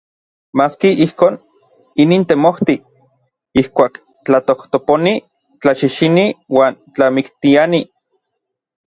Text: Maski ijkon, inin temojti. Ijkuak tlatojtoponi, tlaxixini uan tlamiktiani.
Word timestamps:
Maski 0.59 0.89
ijkon, 1.05 1.35
inin 2.05 2.23
temojti. 2.31 2.75
Ijkuak 3.61 3.99
tlatojtoponi, 4.29 5.13
tlaxixini 5.61 6.25
uan 6.57 6.73
tlamiktiani. 6.93 7.81